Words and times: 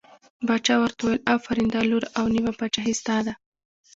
باچا 0.47 0.75
ورته 0.79 1.01
وویل 1.03 1.21
آفرین 1.35 1.67
دا 1.73 1.81
لور 1.89 2.03
او 2.17 2.25
نیمه 2.33 2.53
پاچهي 2.59 2.93
ستا 3.01 3.17
ده. 3.25 3.33